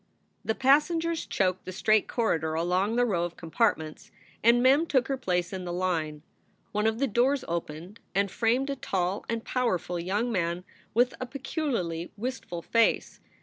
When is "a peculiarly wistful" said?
11.21-12.63